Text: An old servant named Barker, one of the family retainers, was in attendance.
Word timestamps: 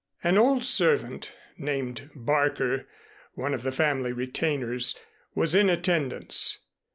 An 0.23 0.35
old 0.35 0.63
servant 0.63 1.31
named 1.59 2.09
Barker, 2.15 2.87
one 3.35 3.53
of 3.53 3.61
the 3.61 3.71
family 3.71 4.11
retainers, 4.11 4.97
was 5.35 5.53
in 5.53 5.69
attendance. 5.69 6.57